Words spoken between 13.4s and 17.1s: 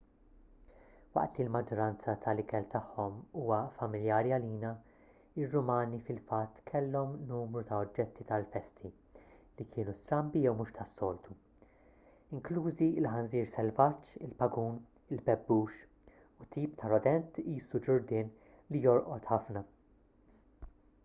selvaġġ il-pagun il-bebbux u tip ta'